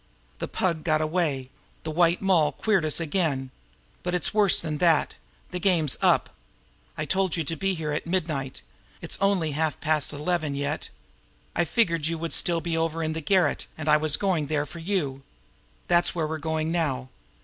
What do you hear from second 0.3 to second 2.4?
"The Pug got away. The White